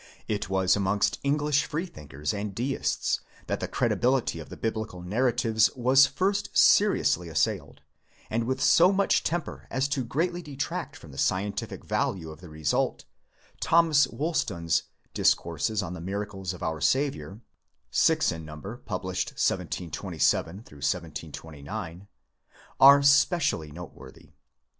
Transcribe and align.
It 0.27 0.49
was 0.49 0.75
amongst 0.75 1.19
English 1.21 1.65
Free 1.65 1.85
thinkers 1.85 2.33
and 2.33 2.55
Deists 2.55 3.19
that 3.45 3.59
the 3.59 3.67
credibility 3.67 4.39
of 4.39 4.49
the 4.49 4.57
Biblical 4.57 5.03
narratives 5.03 5.69
was 5.75 6.07
first 6.07 6.57
seriously 6.57 7.29
assailed, 7.29 7.81
and 8.27 8.45
with 8.45 8.63
so 8.63 8.91
much 8.91 9.21
tem 9.23 9.43
per 9.43 9.67
as 9.69 9.87
to 9.89 10.03
greatly 10.03 10.41
detract 10.41 10.95
from 10.95 11.11
the 11.11 11.19
scientific 11.19 11.85
value 11.85 12.31
of 12.31 12.41
the 12.41 12.49
result, 12.49 13.05
Thomas 13.59 14.07
Woolston's 14.07 14.81
Dzscourses 15.13 15.83
on 15.85 15.93
the 15.93 16.01
Miracles 16.01 16.51
of 16.55 16.63
our 16.63 16.81
Saviour 16.81 17.41
(six 17.91 18.31
in 18.31 18.43
number, 18.43 18.81
1727 18.87 20.65
1729) 20.65 21.61
ere 21.61 21.85
vill 21.85 21.93
INTRODUCTION. 21.99 22.07
are 22.79 23.03
specially 23.03 23.71
noteworthy. 23.71 24.31